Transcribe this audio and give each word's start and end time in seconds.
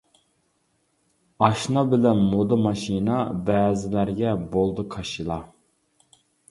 ئاشنا 1.43 1.83
بىلەن 1.93 2.25
مودا 2.31 2.59
ماشىنا، 2.63 3.21
بەزىلەرگە 3.51 4.35
بولدى 4.57 4.91
كاشىلا. 4.97 5.43